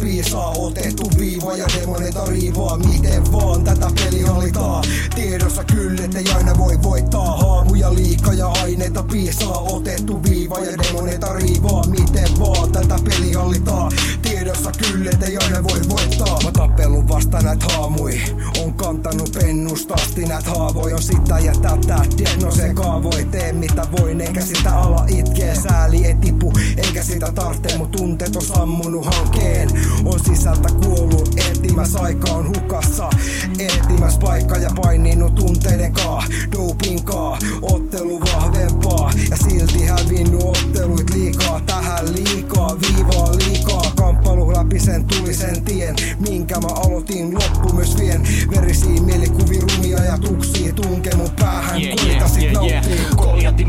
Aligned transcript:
piisaa 0.00 0.50
Otettu 0.50 1.10
viiva 1.18 1.56
ja 1.56 1.66
demoneita 1.80 2.24
riivaa 2.24 2.78
Miten 2.78 3.32
vaan 3.32 3.64
tätä 3.64 3.90
pelihallitaa 3.94 4.82
Tiedossa 5.14 5.64
kyllä, 5.64 6.04
ettei 6.04 6.24
aina 6.36 6.58
voi 6.58 6.82
voittaa. 6.82 7.36
Haamuja 7.36 7.94
liikaa 7.94 8.34
ja 8.34 8.46
aineita 8.46 9.02
piisaa 9.02 9.58
Otettu 9.58 10.22
viiva 10.22 10.58
ja 10.58 10.78
demoneita 10.78 11.32
riivaa 11.32 11.86
Miten 11.86 12.38
vaan 12.40 12.72
tätä 12.72 12.96
pelihallitaa 13.04 13.88
Tiedossa 14.22 14.72
kyllä, 14.72 15.10
ettei 15.10 15.36
aina 15.36 15.62
voi 15.62 15.80
voittaa. 15.88 16.38
Mä 16.44 16.52
tappelun 16.52 17.08
vasta 17.08 17.40
näitä 17.40 17.66
haamui 17.72 18.20
On 18.64 18.74
kantanut 18.74 19.32
pennusta 19.32 19.94
asti. 19.94 20.24
Näitä 20.24 20.50
haavoja 20.50 20.94
On 20.94 21.02
sitä 21.02 21.38
ja 21.38 21.52
tätä, 21.52 22.02
diagnoseen 22.18 22.74
kaavoi 22.74 23.24
Tee 23.24 23.52
voin, 23.92 24.20
eikä 24.20 24.40
sitä 24.40 24.78
ala 24.78 25.04
itkee 25.08 25.54
Sääli 25.54 26.06
ei 26.06 26.14
tipu, 26.14 26.52
eikä 26.76 27.02
sitä 27.02 27.32
tarvitse. 27.32 27.78
Mut 27.78 27.90
tunteet 27.90 28.36
on 28.36 28.42
sammunut 28.42 29.06
hankkeen 29.06 29.68
On 30.04 30.20
sisältä 30.20 30.68
kuollut, 30.84 31.34
etsimäs 31.50 31.96
aika 31.96 32.32
on 32.32 32.48
hukassa. 32.48 33.10
Etsimäs 33.58 34.18
paikka 34.18 34.56
ja 34.56 34.70
paininut 34.82 35.34
tunteiden 35.34 35.92
kaa. 35.92 36.24
Doping 36.52 37.04
kaa, 37.04 37.38
ottelu 37.62 38.20
vahvempaa. 38.20 39.12
Ja 39.30 39.36
silti 39.36 39.86
hävinnyt 39.86 40.42
otteluit 40.42 41.10
liikaa. 41.14 41.60
Tähän 41.60 42.12
liikaa, 42.14 42.76
viivaa 42.80 43.32
liikaa. 43.36 43.92
Kamppailu 43.96 44.52
läpi 44.52 44.80
sen 44.80 45.04
tuli 45.04 45.34
sen 45.34 45.64
tien. 45.64 45.96
Minkä 46.28 46.60
mä 46.60 46.68
aloitin, 46.68 47.34
loppu 47.34 47.72
myös 47.72 47.98
vien. 47.98 48.22
Verisiä 48.54 49.02
mielikuvi, 49.02 49.60
rumia 49.60 49.98
ajatuksia 49.98 50.72
Tunke 50.72 51.10
mun 51.16 51.30
päähän, 51.40 51.82
Yeah, 51.82 51.96
kuita 51.96 52.40
yeah, 52.40 52.64
yeah, 52.64 52.86
yeah. 52.88 53.19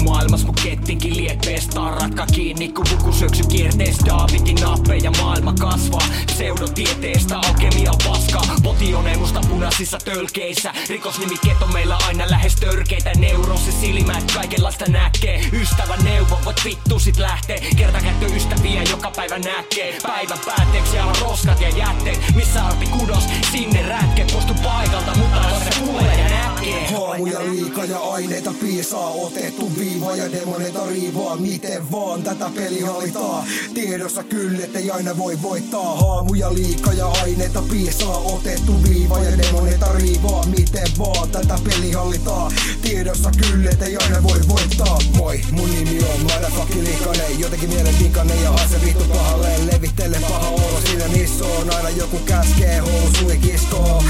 Maailmas 0.04 0.46
mun 0.46 0.56
kettinkin 0.64 1.18
lieppeestä 1.18 1.80
Ratka 2.02 2.26
kiinni 2.26 2.70
kun 2.70 2.86
puku 2.90 3.12
syöksy 3.12 3.44
kierteestä 3.44 4.06
Daavidin 4.06 4.56
nappeja 4.56 5.12
maailma 5.12 5.54
kasvaa. 5.54 6.08
Pseudotieteestä 6.26 7.38
alkemia 7.38 7.92
paskaa 8.08 8.42
Potionemusta 8.64 9.42
punaisissa 9.50 9.98
tölkeissä. 10.06 10.74
Rikosnimikkeet 10.90 11.62
on 11.62 11.74
meillä 11.74 11.98
aina 12.08 12.30
lähes 12.30 12.56
törkeitä. 12.56 13.12
Neurosi 13.18 13.72
silmät 13.72 14.32
kaikenlaista 14.32 14.86
näkee. 14.86 15.42
Ystävän 15.54 16.04
neuvo 16.04 16.40
voit 16.46 16.62
vittu 16.66 17.00
sit 17.00 17.18
lähtee. 17.18 17.60
Kertakäyttö 17.78 18.26
ystäviä 18.26 18.84
joka 18.84 19.12
päivä 19.16 19.40
näkee. 19.40 19.98
Päivän 20.04 20.40
päätteeksi 20.46 21.00
ala 21.00 21.14
roskat 21.22 21.62
ja 21.62 21.70
jätteet. 21.70 22.20
Missä 22.36 22.66
arpi 22.66 22.86
kudos 22.86 23.24
sinne 23.52 23.82
rätke 23.82 24.11
näkee 27.26 27.40
Haamuja 27.40 27.54
liikaa 27.54 27.86
ja 27.86 28.00
aineita 28.00 28.54
piisaa 28.62 29.10
Otettu 29.10 29.72
viiva 29.80 30.16
ja 30.16 30.32
demoneita 30.32 30.86
riivaa. 30.90 31.36
Miten 31.36 31.92
vaan 31.92 32.24
tätä 32.24 32.50
pelihallitaa 32.56 33.46
Tiedossa 33.74 34.24
kyllä, 34.24 34.64
ettei 34.64 34.92
aina 34.92 35.18
voi 35.18 35.42
voittaa. 35.42 35.96
Haamuja 35.96 36.54
liikaa 36.54 36.94
ja 36.94 37.08
aineita 37.08 37.62
piisaa 37.72 38.18
Otettu 38.18 38.84
viiva 38.84 39.20
ja 39.20 39.38
demoneita 39.38 39.94
riivaa. 39.94 40.46
Miten 40.46 40.88
vaan 41.00 41.30
tätä 41.30 41.60
pelihallitaa 41.64 42.52
Tiedossa 42.82 43.32
kyllä, 43.32 43.70
ettei 43.70 43.98
aina 43.98 44.24
voi 44.24 44.40
voittaa. 44.48 44.98
Moi, 45.18 45.42
mun 45.52 45.70
nimi 45.70 46.00
on 46.00 46.22
Motherfucking 46.22 46.84
Likanen 46.84 47.40
Jotenkin 47.40 47.70
mielenvikainen 47.70 48.44
ja 48.44 48.52
haise 48.52 48.82
vittu 48.86 49.04
pahalle. 49.04 49.48
Levittele 49.72 50.18
paha 50.30 50.50
olo 50.50 50.82
siinä 50.86 51.08
missä 51.08 51.46
on 51.46 51.76
Aina 51.76 51.90
joku 51.90 52.18
käskee 52.26 52.80
housui 52.80 53.38
kiskoo 53.38 54.04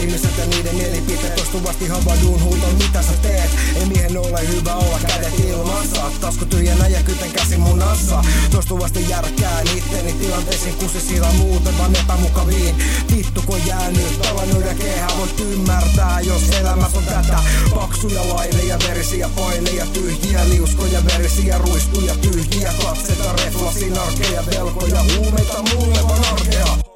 ihmiset 0.00 0.38
ja 0.38 0.46
niiden 0.46 0.74
mielipiteet. 0.74 1.34
Toistuvasti 1.34 1.88
havahduun 1.88 2.42
huuton 2.42 2.74
mitä 2.74 3.02
sä 3.02 3.12
teet? 3.22 3.50
Ei 3.76 3.86
miehen 3.86 4.16
ole 4.18 4.48
hyvä 4.48 4.74
olla 4.74 4.98
kädet 5.06 5.40
ilmassa. 5.40 6.10
Tasku 6.20 6.44
tyhjänä 6.44 6.88
ja 6.88 7.02
kyten 7.02 7.30
käsi 7.30 7.56
munassa. 7.56 8.24
Toistuvasti 8.50 9.08
järkkään 9.08 9.66
itteni 9.76 10.12
tilanteisiin 10.12 10.74
kusi 10.74 11.00
sillä 11.00 11.32
muuten 11.32 11.78
vaan 11.78 11.96
epämukaviin. 11.96 12.74
Vittu 13.16 13.42
kun 13.46 13.66
jäänyt 13.66 14.22
tavannut 14.22 14.64
kehä 14.78 15.08
voit 15.18 15.40
ymmärtää 15.40 16.20
Jos 16.20 16.42
elämässä 16.50 16.98
on 16.98 17.04
tätä. 17.04 17.38
Paksuja 17.74 18.28
laineja, 18.28 18.78
verisiä 18.88 19.30
paineja 19.36 19.86
Tyhjiä 19.86 20.48
liuskoja, 20.48 21.04
verisiä 21.04 21.58
ruiskuja 21.58 22.14
Tyhjiä 22.14 22.72
katseita, 22.82 23.32
reflasi, 23.32 23.90
narkeja 23.90 24.46
Velkoja, 24.46 25.04
huumeita 25.16 25.62
mulle 25.62 26.02
vaan 26.08 26.24
arkea 26.32 26.89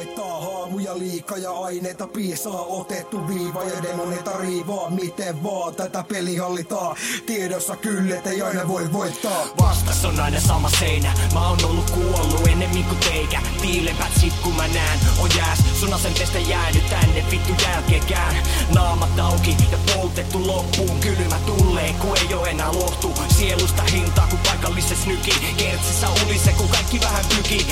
voittaa 0.00 0.40
Haamuja 0.40 0.98
liikaa 0.98 1.38
ja 1.38 1.50
aineita 1.50 2.06
piisaa. 2.06 2.62
Otettu 2.62 3.28
viiva 3.28 3.64
ja 3.64 3.82
demoneita 3.82 4.30
riivaa. 4.38 4.90
Miten 4.90 5.42
vaan 5.42 5.74
tätä 5.74 6.04
pelihallitaa 6.08 6.96
Tiedossa 7.26 7.76
kyllä, 7.76 8.16
ettei 8.16 8.42
aina 8.42 8.68
voi 8.68 8.92
voittaa. 8.92 9.46
Vastas 9.60 10.04
on 10.04 10.20
aina 10.20 10.40
sama 10.40 10.70
seinä. 10.70 11.12
Mä 11.34 11.48
oon 11.48 11.64
ollut 11.64 11.90
kuollut 11.90 12.46
ennemmin 12.46 12.84
kuin 12.84 12.98
teikä. 12.98 13.42
Piilempät 13.62 14.12
sit 14.20 14.32
kun 14.42 14.54
mä 14.56 14.68
näen 14.68 14.98
On 15.22 15.30
jääs 15.36 15.58
sun 15.80 15.94
asenteesta 15.94 16.38
jäänyt 16.38 16.90
tänne. 16.90 17.24
Vittu 17.30 17.52
jälkeenkään 17.62 18.36
Naamat 18.74 19.18
auki 19.18 19.56
ja 19.72 19.78
poltettu 19.94 20.46
loppuun. 20.46 21.00
Kylmä 21.00 21.38
tulee 21.46 21.94
kun 22.00 22.16
ei 22.18 22.34
oo 22.34 22.44
enää 22.44 22.72
lohtu. 22.72 23.14
Sielusta 23.38 23.82
hintaa 23.82 24.26
kun 24.30 24.38
paikallisessa 24.38 25.08
nyki. 25.08 25.54
Kertsissä 25.56 26.06
ulise 26.26 26.52
kun 26.52 26.68
kaikki 26.68 27.00
vähän 27.00 27.24
pyki 27.36 27.66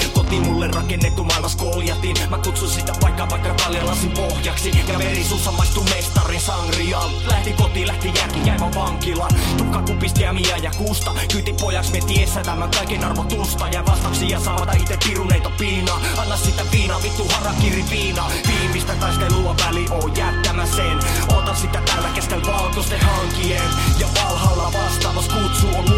rakennettu 0.78 1.25
maailmas 1.25 1.56
koljatin 1.56 2.16
Mä 2.31 2.39
kutsun 2.39 2.69
sitä 2.69 2.93
paikkaa 3.00 3.31
vaikka 3.31 3.55
taljalasin 3.55 4.11
pohjaksi. 4.11 4.71
Ja 4.89 4.99
veri 4.99 5.25
suussa 5.25 5.53
maistuu 5.53 5.84
mestarin 5.84 6.41
sangriaan. 6.41 7.11
Lähti 7.31 7.53
kotiin, 7.53 7.87
lähti 7.87 8.12
järki 8.15 8.39
jäivä 8.47 8.71
vankilaan. 8.75 9.31
Tukka 9.56 9.83
kupisti 9.83 10.22
ja 10.22 10.33
Mia 10.33 10.56
ja 10.56 10.71
kusta. 10.78 11.15
Kyyti 11.33 11.53
pojaks 11.53 11.93
me 11.93 12.00
tiessä 12.00 12.43
tämän 12.43 12.71
kaiken 12.71 13.05
arvotusta 13.05 13.69
Ja 13.69 13.87
vastauksia 13.87 14.41
saavata 14.41 14.72
ite 14.72 14.99
piruneito 15.05 15.50
piinaa. 15.59 16.00
Anna 16.17 16.37
sitä 16.37 16.62
viinaa, 16.72 17.03
vittu 17.03 17.28
harakiri 17.28 17.84
viina 17.91 18.25
Viimeistä 18.49 18.94
taistelua 18.94 19.55
väli 19.67 19.87
oo 19.91 20.09
jättämä 20.17 20.67
sen. 20.67 20.99
Ota 21.37 21.55
sitä 21.55 21.83
tällä 21.87 22.09
keskellä 22.15 22.47
valkoisten 22.47 23.00
hankien. 23.00 23.71
Ja 23.99 24.06
valhalla 24.15 24.72
vastaavas 24.72 25.28
kutsu 25.28 25.67
on 25.78 25.98